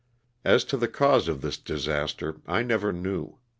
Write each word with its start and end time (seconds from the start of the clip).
As 0.43 0.63
to 0.63 0.77
the 0.77 0.87
cause 0.87 1.27
of 1.27 1.41
this 1.41 1.57
disaster 1.57 2.41
I 2.47 2.63
never 2.63 2.91
knew. 2.91 3.37